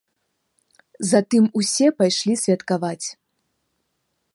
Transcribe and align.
Затым 1.11 1.43
усе 1.61 1.87
пайшлі 2.01 2.33
святкаваць. 2.45 3.07